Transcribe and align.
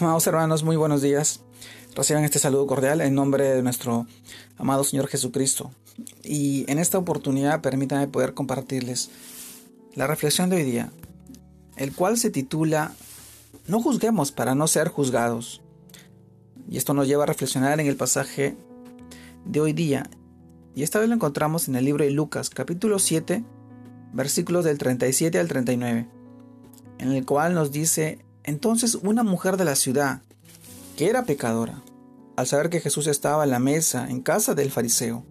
Amados 0.00 0.26
hermanos, 0.26 0.62
muy 0.62 0.76
buenos 0.76 1.02
días. 1.02 1.42
Reciban 1.94 2.24
este 2.24 2.38
saludo 2.38 2.66
cordial 2.66 3.02
en 3.02 3.14
nombre 3.14 3.50
de 3.50 3.62
nuestro 3.62 4.06
amado 4.56 4.82
Señor 4.82 5.08
Jesucristo. 5.08 5.72
Y 6.24 6.64
en 6.72 6.78
esta 6.78 6.96
oportunidad 6.96 7.60
permítanme 7.60 8.08
poder 8.08 8.32
compartirles 8.32 9.10
la 9.94 10.06
reflexión 10.06 10.48
de 10.48 10.56
hoy 10.56 10.62
día, 10.62 10.90
el 11.76 11.94
cual 11.94 12.16
se 12.16 12.30
titula 12.30 12.94
No 13.66 13.82
juzguemos 13.82 14.32
para 14.32 14.54
no 14.54 14.68
ser 14.68 14.88
juzgados. 14.88 15.60
Y 16.66 16.78
esto 16.78 16.94
nos 16.94 17.06
lleva 17.06 17.24
a 17.24 17.26
reflexionar 17.26 17.78
en 17.78 17.86
el 17.86 17.96
pasaje 17.96 18.56
de 19.44 19.60
hoy 19.60 19.74
día. 19.74 20.08
Y 20.74 20.82
esta 20.82 20.98
vez 20.98 21.10
lo 21.10 21.14
encontramos 21.14 21.68
en 21.68 21.76
el 21.76 21.84
libro 21.84 22.06
de 22.06 22.10
Lucas, 22.10 22.48
capítulo 22.48 22.98
7, 22.98 23.44
versículos 24.14 24.64
del 24.64 24.78
37 24.78 25.38
al 25.38 25.48
39, 25.48 26.08
en 27.00 27.12
el 27.12 27.26
cual 27.26 27.52
nos 27.52 27.70
dice 27.70 28.24
entonces 28.44 28.96
una 28.96 29.22
mujer 29.22 29.56
de 29.56 29.64
la 29.64 29.76
ciudad, 29.76 30.22
que 30.96 31.08
era 31.08 31.24
pecadora, 31.24 31.82
al 32.36 32.46
saber 32.46 32.70
que 32.70 32.80
Jesús 32.80 33.06
estaba 33.06 33.44
en 33.44 33.50
la 33.50 33.58
mesa 33.58 34.08
en 34.08 34.20
casa 34.20 34.54
del 34.54 34.70
fariseo, 34.70 35.24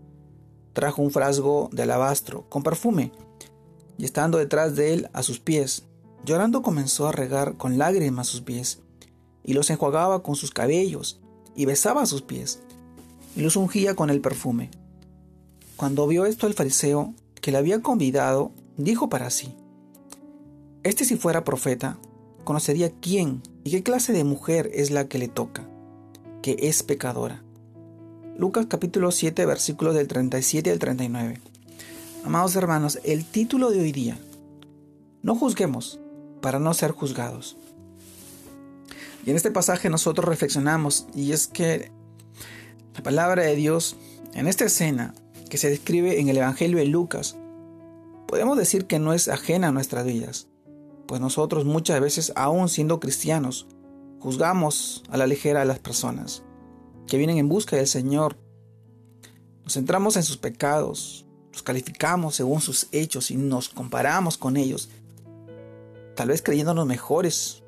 trajo 0.73 1.01
un 1.01 1.11
frasco 1.11 1.69
de 1.71 1.83
alabastro 1.83 2.47
con 2.49 2.63
perfume, 2.63 3.11
y 3.97 4.05
estando 4.05 4.37
detrás 4.37 4.75
de 4.75 4.93
él 4.93 5.09
a 5.13 5.23
sus 5.23 5.39
pies, 5.39 5.83
llorando 6.23 6.61
comenzó 6.61 7.07
a 7.07 7.11
regar 7.11 7.57
con 7.57 7.77
lágrimas 7.77 8.27
sus 8.27 8.41
pies, 8.41 8.79
y 9.43 9.53
los 9.53 9.69
enjuagaba 9.69 10.21
con 10.23 10.35
sus 10.35 10.51
cabellos, 10.51 11.19
y 11.55 11.65
besaba 11.65 12.05
sus 12.05 12.21
pies, 12.21 12.59
y 13.35 13.41
los 13.41 13.55
ungía 13.55 13.95
con 13.95 14.09
el 14.09 14.21
perfume. 14.21 14.69
Cuando 15.75 16.07
vio 16.07 16.25
esto 16.25 16.45
el 16.47 16.53
fariseo, 16.53 17.13
que 17.41 17.51
le 17.51 17.57
había 17.57 17.81
convidado, 17.81 18.51
dijo 18.77 19.09
para 19.09 19.29
sí, 19.29 19.55
Este 20.83 21.05
si 21.05 21.15
fuera 21.17 21.43
profeta, 21.43 21.97
conocería 22.49 22.91
quién 22.99 23.43
y 23.63 23.69
qué 23.69 23.83
clase 23.83 24.11
de 24.11 24.23
mujer 24.23 24.71
es 24.73 24.89
la 24.89 25.07
que 25.07 25.19
le 25.19 25.27
toca, 25.27 25.69
que 26.41 26.57
es 26.61 26.81
pecadora. 26.81 27.43
Lucas 28.39 28.65
capítulo 28.67 29.11
7 29.11 29.45
versículos 29.45 29.93
del 29.93 30.07
37 30.07 30.71
al 30.71 30.79
39. 30.79 31.41
Amados 32.25 32.55
hermanos, 32.55 32.97
el 33.03 33.23
título 33.23 33.69
de 33.69 33.81
hoy 33.81 33.91
día, 33.91 34.17
no 35.21 35.35
juzguemos 35.35 35.99
para 36.41 36.57
no 36.57 36.73
ser 36.73 36.89
juzgados. 36.89 37.55
Y 39.27 39.29
en 39.29 39.35
este 39.35 39.51
pasaje 39.51 39.91
nosotros 39.91 40.27
reflexionamos 40.27 41.05
y 41.13 41.33
es 41.33 41.45
que 41.45 41.91
la 42.95 43.03
palabra 43.03 43.43
de 43.43 43.55
Dios 43.55 43.95
en 44.33 44.47
esta 44.47 44.65
escena 44.65 45.13
que 45.51 45.59
se 45.59 45.69
describe 45.69 46.19
en 46.19 46.29
el 46.29 46.37
Evangelio 46.37 46.79
de 46.79 46.85
Lucas, 46.85 47.35
podemos 48.27 48.57
decir 48.57 48.87
que 48.87 48.97
no 48.97 49.13
es 49.13 49.27
ajena 49.27 49.67
a 49.67 49.71
nuestras 49.71 50.03
vidas 50.03 50.48
pues 51.09 51.19
nosotros 51.19 51.65
muchas 51.65 51.99
veces, 51.99 52.31
aún 52.35 52.69
siendo 52.69 52.99
cristianos, 52.99 53.65
juzgamos 54.19 55.01
a 55.09 55.17
la 55.17 55.25
ligera 55.25 55.63
a 55.63 55.65
las 55.65 55.79
personas 55.79 56.43
que 57.07 57.17
vienen 57.17 57.39
en 57.39 57.49
busca 57.49 57.75
del 57.75 57.87
Señor. 57.87 58.37
Nos 59.63 59.73
centramos 59.73 60.17
en 60.17 60.23
sus 60.23 60.37
pecados, 60.37 61.25
los 61.51 61.63
calificamos 61.63 62.35
según 62.35 62.61
sus 62.61 62.89
hechos 62.91 63.31
y 63.31 63.37
nos 63.37 63.69
comparamos 63.69 64.37
con 64.37 64.55
ellos, 64.55 64.89
tal 66.15 66.27
vez 66.27 66.43
creyéndonos 66.43 66.85
mejores 66.85 67.63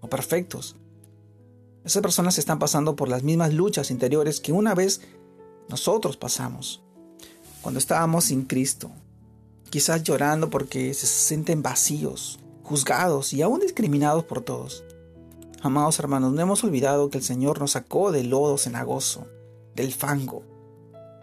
o 0.00 0.08
perfectos. 0.08 0.74
Esas 1.84 2.00
personas 2.00 2.38
están 2.38 2.58
pasando 2.58 2.96
por 2.96 3.10
las 3.10 3.22
mismas 3.22 3.52
luchas 3.52 3.90
interiores 3.90 4.40
que 4.40 4.52
una 4.52 4.74
vez 4.74 5.02
nosotros 5.68 6.16
pasamos, 6.16 6.82
cuando 7.60 7.80
estábamos 7.80 8.24
sin 8.24 8.44
Cristo, 8.44 8.90
quizás 9.68 10.02
llorando 10.04 10.48
porque 10.48 10.94
se 10.94 11.06
sienten 11.06 11.62
vacíos, 11.62 12.40
juzgados 12.68 13.32
y 13.32 13.40
aún 13.40 13.60
discriminados 13.60 14.24
por 14.24 14.42
todos. 14.42 14.84
Amados 15.62 15.98
hermanos, 15.98 16.32
no 16.34 16.42
hemos 16.42 16.62
olvidado 16.62 17.08
que 17.08 17.16
el 17.16 17.24
Señor 17.24 17.58
nos 17.58 17.72
sacó 17.72 18.12
del 18.12 18.28
lodo 18.28 18.58
cenagoso, 18.58 19.26
del 19.74 19.92
fango, 19.94 20.42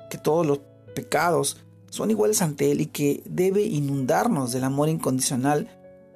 que 0.09 0.17
todos 0.17 0.45
los 0.45 0.59
pecados 0.95 1.57
son 1.91 2.09
iguales 2.09 2.41
ante 2.41 2.71
Él 2.71 2.81
y 2.81 2.87
que 2.87 3.21
debe 3.25 3.61
inundarnos 3.61 4.51
del 4.51 4.63
amor 4.63 4.89
incondicional 4.89 5.69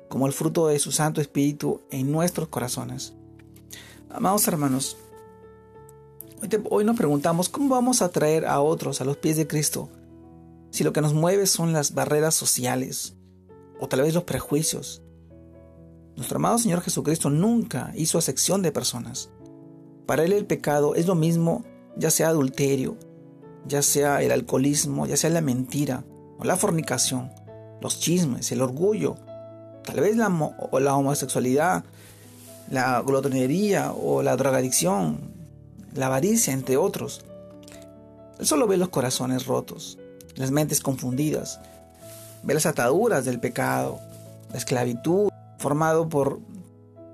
como 0.09 0.25
el 0.25 0.33
fruto 0.33 0.67
de 0.67 0.79
su 0.79 0.91
Santo 0.91 1.21
Espíritu 1.21 1.81
en 1.91 2.11
nuestros 2.11 2.47
corazones. 2.47 3.13
Amados 4.09 4.47
hermanos, 4.47 4.97
hoy 6.71 6.83
nos 6.83 6.97
preguntamos 6.97 7.49
cómo 7.49 7.69
vamos 7.69 8.01
a 8.01 8.09
traer 8.09 8.47
a 8.47 8.61
otros 8.61 8.99
a 8.99 9.05
los 9.05 9.17
pies 9.17 9.37
de 9.37 9.47
Cristo 9.47 9.89
si 10.71 10.83
lo 10.83 10.91
que 10.91 11.01
nos 11.01 11.13
mueve 11.13 11.45
son 11.45 11.71
las 11.71 11.93
barreras 11.93 12.33
sociales 12.33 13.13
o 13.79 13.87
tal 13.87 14.01
vez 14.01 14.13
los 14.13 14.23
prejuicios, 14.23 15.03
nuestro 16.19 16.35
amado 16.35 16.57
Señor 16.57 16.81
Jesucristo 16.81 17.29
nunca 17.29 17.93
hizo 17.95 18.17
acepción 18.17 18.61
de 18.61 18.73
personas. 18.73 19.29
Para 20.05 20.25
Él 20.25 20.33
el 20.33 20.45
pecado 20.45 20.93
es 20.95 21.07
lo 21.07 21.15
mismo, 21.15 21.63
ya 21.95 22.11
sea 22.11 22.27
adulterio, 22.27 22.97
ya 23.65 23.81
sea 23.81 24.21
el 24.21 24.33
alcoholismo, 24.33 25.05
ya 25.05 25.15
sea 25.15 25.29
la 25.29 25.39
mentira 25.39 26.03
o 26.37 26.43
la 26.43 26.57
fornicación, 26.57 27.31
los 27.79 28.01
chismes, 28.01 28.51
el 28.51 28.61
orgullo, 28.61 29.15
tal 29.85 30.01
vez 30.01 30.17
la, 30.17 30.27
la 30.81 30.95
homosexualidad, 30.95 31.85
la 32.69 33.01
glotonería 33.01 33.93
o 33.93 34.21
la 34.21 34.35
drogadicción, 34.35 35.21
la 35.95 36.07
avaricia, 36.07 36.51
entre 36.51 36.75
otros. 36.75 37.21
Él 38.39 38.45
solo 38.45 38.67
ve 38.67 38.75
los 38.75 38.89
corazones 38.89 39.45
rotos, 39.45 39.97
las 40.35 40.51
mentes 40.51 40.81
confundidas, 40.81 41.61
ve 42.43 42.55
las 42.55 42.65
ataduras 42.65 43.23
del 43.23 43.39
pecado, 43.39 44.01
la 44.51 44.57
esclavitud, 44.57 45.28
formado 45.59 46.07
por, 46.07 46.39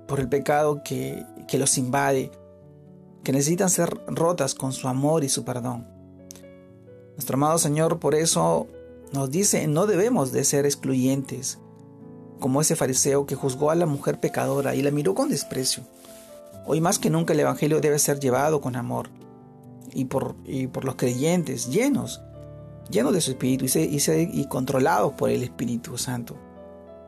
por 0.06 0.20
el 0.20 0.28
pecado 0.28 0.82
que, 0.82 1.26
que 1.48 1.58
los 1.58 1.76
invade, 1.76 2.30
que 3.24 3.32
necesitan 3.32 3.68
ser 3.68 4.00
rotas 4.06 4.54
con 4.54 4.72
su 4.72 4.88
amor 4.88 5.24
y 5.24 5.28
su 5.28 5.44
perdón. 5.44 5.86
Nuestro 7.16 7.34
amado 7.34 7.58
Señor 7.58 7.98
por 7.98 8.14
eso 8.14 8.68
nos 9.12 9.30
dice, 9.30 9.66
no 9.66 9.86
debemos 9.86 10.32
de 10.32 10.44
ser 10.44 10.64
excluyentes, 10.64 11.58
como 12.38 12.60
ese 12.60 12.76
fariseo 12.76 13.26
que 13.26 13.34
juzgó 13.34 13.70
a 13.70 13.74
la 13.74 13.86
mujer 13.86 14.20
pecadora 14.20 14.74
y 14.74 14.82
la 14.82 14.90
miró 14.92 15.14
con 15.14 15.28
desprecio. 15.28 15.82
Hoy 16.66 16.80
más 16.80 16.98
que 16.98 17.10
nunca 17.10 17.32
el 17.32 17.40
Evangelio 17.40 17.80
debe 17.80 17.98
ser 17.98 18.20
llevado 18.20 18.60
con 18.60 18.76
amor 18.76 19.08
y 19.92 20.04
por, 20.04 20.36
y 20.44 20.68
por 20.68 20.84
los 20.84 20.94
creyentes 20.94 21.68
llenos, 21.68 22.20
llenos 22.90 23.12
de 23.12 23.20
su 23.20 23.32
Espíritu 23.32 23.64
y, 23.64 23.96
y, 23.96 24.40
y 24.40 24.44
controlados 24.46 25.14
por 25.14 25.30
el 25.30 25.42
Espíritu 25.42 25.98
Santo 25.98 26.45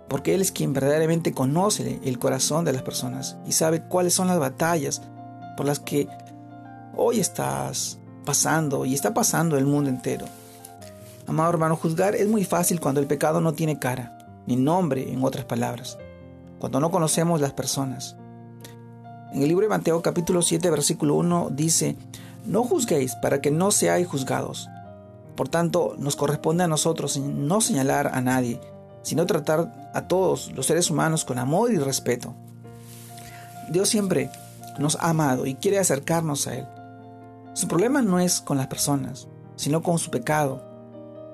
porque 0.08 0.34
Él 0.34 0.40
es 0.40 0.52
quien 0.52 0.72
verdaderamente 0.72 1.32
conoce 1.32 2.00
el 2.04 2.18
corazón 2.18 2.64
de 2.64 2.72
las 2.72 2.82
personas 2.82 3.36
y 3.46 3.52
sabe 3.52 3.82
cuáles 3.82 4.14
son 4.14 4.28
las 4.28 4.38
batallas 4.38 5.02
por 5.56 5.66
las 5.66 5.80
que 5.80 6.08
hoy 6.96 7.20
estás 7.20 7.98
pasando 8.24 8.84
y 8.84 8.94
está 8.94 9.14
pasando 9.14 9.58
el 9.58 9.66
mundo 9.66 9.90
entero. 9.90 10.26
Amado 11.26 11.50
hermano, 11.50 11.76
juzgar 11.76 12.14
es 12.14 12.26
muy 12.26 12.44
fácil 12.44 12.80
cuando 12.80 13.00
el 13.00 13.06
pecado 13.06 13.40
no 13.40 13.52
tiene 13.52 13.78
cara, 13.78 14.42
ni 14.46 14.56
nombre, 14.56 15.12
en 15.12 15.22
otras 15.22 15.44
palabras, 15.44 15.98
cuando 16.58 16.80
no 16.80 16.90
conocemos 16.90 17.40
las 17.40 17.52
personas. 17.52 18.16
En 19.32 19.42
el 19.42 19.48
libro 19.48 19.64
de 19.64 19.68
Mateo 19.68 20.00
capítulo 20.00 20.40
7 20.40 20.70
versículo 20.70 21.14
1 21.16 21.50
dice, 21.52 21.96
no 22.46 22.64
juzguéis 22.64 23.14
para 23.16 23.42
que 23.42 23.50
no 23.50 23.70
seáis 23.70 24.06
juzgados. 24.06 24.70
Por 25.36 25.50
tanto, 25.50 25.94
nos 25.98 26.16
corresponde 26.16 26.64
a 26.64 26.68
nosotros 26.68 27.18
no 27.18 27.60
señalar 27.60 28.10
a 28.14 28.22
nadie, 28.22 28.58
sino 29.02 29.26
tratar 29.26 29.90
a 29.94 30.08
todos 30.08 30.52
los 30.52 30.66
seres 30.66 30.90
humanos 30.90 31.24
con 31.24 31.38
amor 31.38 31.72
y 31.72 31.78
respeto. 31.78 32.34
Dios 33.70 33.88
siempre 33.88 34.30
nos 34.78 34.96
ha 34.96 35.10
amado 35.10 35.46
y 35.46 35.54
quiere 35.54 35.78
acercarnos 35.78 36.46
a 36.46 36.56
Él. 36.56 36.66
Su 37.54 37.68
problema 37.68 38.02
no 38.02 38.20
es 38.20 38.40
con 38.40 38.56
las 38.56 38.68
personas, 38.68 39.26
sino 39.56 39.82
con 39.82 39.98
su 39.98 40.10
pecado, 40.10 40.62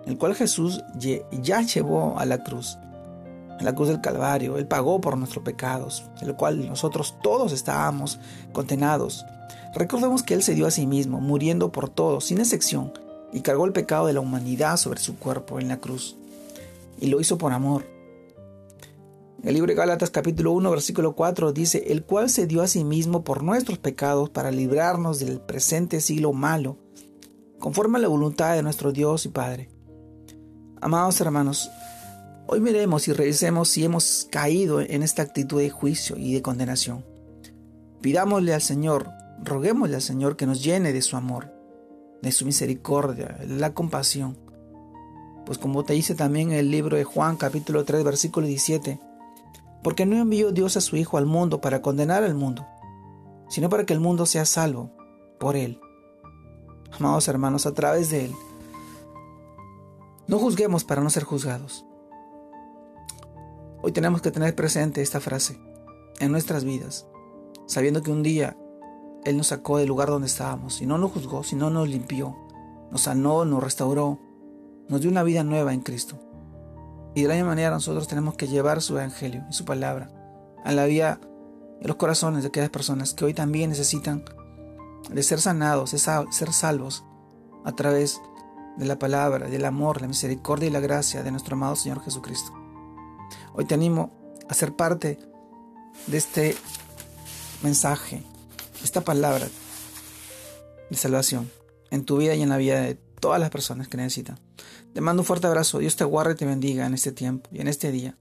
el 0.07 0.19
cual 0.19 0.35
Jesús 0.35 0.83
ya 0.99 1.61
llevó 1.63 2.19
a 2.19 2.25
la 2.25 2.43
cruz. 2.43 2.79
En 3.59 3.65
la 3.65 3.75
cruz 3.75 3.89
del 3.89 4.01
Calvario, 4.01 4.59
Él 4.59 4.67
pagó 4.67 5.01
por 5.01 5.17
nuestros 5.17 5.45
pecados, 5.45 6.05
el 6.21 6.35
cual 6.35 6.67
nosotros 6.67 7.17
todos 7.23 7.53
estábamos 7.53 8.19
condenados. 8.53 9.25
Recordemos 9.75 10.23
que 10.23 10.35
Él 10.35 10.43
se 10.43 10.55
dio 10.55 10.67
a 10.67 10.73
sí 10.73 10.87
mismo, 10.87 11.21
muriendo 11.21 11.71
por 11.71 11.89
todos, 11.89 12.25
sin 12.25 12.39
excepción, 12.39 12.93
y 13.33 13.41
cargó 13.41 13.65
el 13.65 13.73
pecado 13.73 14.07
de 14.07 14.13
la 14.13 14.21
humanidad 14.21 14.77
sobre 14.77 15.01
su 15.01 15.17
cuerpo 15.17 15.61
en 15.61 15.69
la 15.69 15.77
cruz 15.77 16.17
y 17.01 17.07
lo 17.09 17.21
hizo 17.21 17.39
por 17.39 17.53
amor. 17.53 17.95
El 19.43 19.53
libro 19.53 19.69
de 19.69 19.75
Gálatas 19.75 20.09
capítulo 20.09 20.53
1 20.53 20.71
versículo 20.71 21.15
4 21.15 21.53
dice, 21.53 21.93
el 21.93 22.05
cual 22.05 22.31
se 22.31 22.47
dio 22.47 22.63
a 22.63 22.67
sí 22.67 22.83
mismo 22.83 23.25
por 23.25 23.43
nuestros 23.43 23.79
pecados 23.79 24.31
para 24.31 24.51
librarnos 24.51 25.19
del 25.19 25.39
presente 25.39 26.01
siglo 26.01 26.33
malo, 26.33 26.79
conforme 27.59 27.99
a 27.99 28.01
la 28.01 28.09
voluntad 28.09 28.55
de 28.55 28.63
nuestro 28.63 28.91
Dios 28.91 29.27
y 29.27 29.29
Padre. 29.29 29.69
Amados 30.81 31.21
hermanos, 31.21 31.71
hoy 32.47 32.61
miremos 32.61 33.07
y 33.09 33.13
revisemos 33.13 33.69
si 33.69 33.85
hemos 33.85 34.27
caído 34.31 34.81
en 34.81 35.03
esta 35.03 35.21
actitud 35.21 35.61
de 35.61 35.69
juicio 35.69 36.17
y 36.17 36.33
de 36.33 36.41
condenación. 36.41 37.05
Pidámosle 38.01 38.55
al 38.55 38.63
Señor, 38.63 39.11
roguémosle 39.43 39.97
al 39.97 40.03
Señor 40.03 40.37
que 40.37 40.47
nos 40.47 40.65
llene 40.65 40.95
de 40.95 41.03
su 41.03 41.17
amor, 41.17 41.53
de 42.23 42.33
su 42.33 42.47
misericordia, 42.47 43.37
de 43.41 43.59
la 43.59 43.75
compasión 43.75 44.44
pues 45.47 45.59
como 45.59 45.85
te 45.85 45.93
dice 45.93 46.15
también 46.15 46.53
el 46.53 46.71
libro 46.71 46.97
de 46.97 47.05
Juan 47.05 47.37
capítulo 47.37 47.85
3 47.85 48.05
versículo 48.05 48.47
17, 48.47 48.99
porque 49.83 50.07
no 50.07 50.17
envió 50.17 50.53
Dios 50.53 50.77
a 50.77 50.81
su 50.81 50.97
Hijo 50.97 51.19
al 51.19 51.27
mundo 51.27 51.61
para 51.61 51.83
condenar 51.83 52.25
al 52.25 52.35
mundo, 52.35 52.67
sino 53.49 53.69
para 53.69 53.85
que 53.85 53.93
el 53.93 54.01
mundo 54.01 54.27
sea 54.27 54.47
salvo 54.47 54.91
por 55.39 55.57
Él. 55.57 55.81
Amados 56.99 57.29
hermanos, 57.29 57.67
a 57.67 57.75
través 57.75 58.11
de 58.11 58.27
Él, 58.27 58.33
no 60.27 60.39
juzguemos 60.39 60.85
para 60.85 61.03
no 61.03 61.11
ser 61.11 61.25
juzgados. 61.25 61.85
Hoy 63.83 63.93
tenemos 63.93 64.23
que 64.23 64.31
tener 64.31 64.55
presente 64.55 65.03
esta 65.03 65.21
frase 65.21 65.61
en 66.19 66.33
nuestras 66.33 66.65
vidas, 66.65 67.07
sabiendo 67.67 68.03
que 68.03 68.11
un 68.11 68.23
día 68.23 68.57
Él 69.25 69.37
nos 69.37 69.49
sacó 69.49 69.77
del 69.77 69.89
lugar 69.89 70.09
donde 70.09 70.29
estábamos 70.29 70.81
y 70.81 70.87
no 70.87 70.97
nos 70.97 71.13
juzgó, 71.13 71.45
sino 71.45 71.69
nos 71.69 71.87
limpió, 71.89 72.35
nos 72.91 73.03
sanó, 73.03 73.45
nos 73.45 73.63
restauró, 73.63 74.19
nos 74.89 75.01
dio 75.01 75.11
una 75.11 75.23
vida 75.23 75.45
nueva 75.45 75.73
en 75.73 75.81
Cristo. 75.81 76.19
Y 77.15 77.23
de 77.23 77.29
la 77.29 77.35
misma 77.35 77.51
manera 77.51 77.71
nosotros 77.71 78.09
tenemos 78.09 78.35
que 78.35 78.49
llevar 78.49 78.83
su 78.83 78.97
evangelio 78.97 79.45
y 79.49 79.53
su 79.53 79.65
palabra 79.65 80.11
a 80.65 80.73
la 80.73 80.85
vida 80.87 81.21
en 81.81 81.87
los 81.87 81.97
corazones 81.97 82.43
de 82.43 82.49
aquellas 82.49 82.71
personas 82.71 83.15
que 83.15 83.25
hoy 83.25 83.35
también 83.35 83.71
necesitan 83.71 84.25
de 85.11 85.23
ser 85.23 85.41
sanados, 85.41 85.93
de 85.93 85.99
ser 85.99 86.53
salvos 86.53 87.05
a 87.65 87.73
través 87.73 88.21
de 88.77 88.87
la 88.87 88.99
palabra, 88.99 89.49
del 89.49 89.65
amor, 89.65 90.01
la 90.01 90.09
misericordia 90.09 90.69
y 90.69 90.73
la 90.73 90.81
gracia 90.81 91.23
de 91.23 91.31
nuestro 91.31 91.55
amado 91.55 91.77
Señor 91.77 92.03
Jesucristo. 92.03 92.53
Hoy 93.53 93.67
te 93.67 93.75
animo 93.75 94.11
a 94.49 94.55
ser 94.55 94.75
parte 94.75 95.19
de 96.07 96.17
este 96.17 96.57
mensaje, 97.63 98.23
esta 98.83 99.03
palabra 99.03 99.47
de 100.91 100.97
salvación 100.97 101.51
en 101.91 102.05
tu 102.05 102.17
vida 102.17 102.35
y 102.35 102.43
en 102.43 102.49
la 102.49 102.57
vida 102.57 102.81
de 102.81 102.95
todas 102.95 103.41
las 103.41 103.51
personas 103.51 103.89
que 103.89 103.97
necesitan. 103.97 104.39
Te 104.95 105.01
mando 105.01 105.23
un 105.23 105.27
fuerte 105.27 105.49
abrazo. 105.49 105.81
Dios 105.81 105.97
te 105.97 106.05
guarde 106.05 106.35
y 106.35 106.37
te 106.37 106.47
bendiga 106.47 106.87
en 106.87 106.95
este 106.95 107.11
tiempo 107.11 107.51
y 107.53 107.61
en 107.61 107.67
este 107.67 107.91
día. 107.91 108.17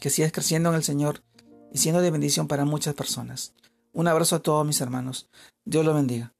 Que 0.00 0.08
sigas 0.08 0.30
creciendo 0.30 0.68
en 0.68 0.76
el 0.76 0.84
Señor 0.84 1.22
y 1.72 1.78
siendo 1.78 2.00
de 2.00 2.12
bendición 2.12 2.46
para 2.46 2.64
muchas 2.64 2.94
personas. 2.94 3.54
Un 3.92 4.06
abrazo 4.06 4.36
a 4.36 4.40
todos 4.40 4.64
mis 4.64 4.80
hermanos. 4.80 5.28
Dios 5.64 5.84
los 5.84 5.96
bendiga. 5.96 6.35